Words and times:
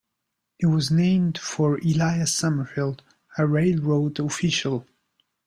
It 0.57 0.65
was 0.65 0.89
named 0.89 1.37
for 1.37 1.75
Elias 1.77 2.33
Summerfield, 2.33 3.03
a 3.37 3.45
railroad 3.45 4.19
official. 4.19 4.87